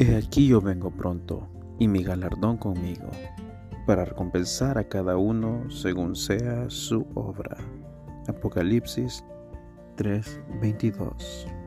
[0.00, 1.48] He aquí yo vengo pronto,
[1.80, 3.10] y mi galardón conmigo,
[3.84, 7.56] para recompensar a cada uno según sea su obra.
[8.28, 9.24] Apocalipsis
[9.96, 11.57] 3:22